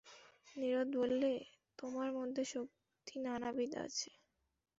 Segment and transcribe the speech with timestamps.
[0.55, 1.31] নীরদ বললে,
[1.79, 4.09] তোমার মধ্যে শক্তি নানাবিধ আছে।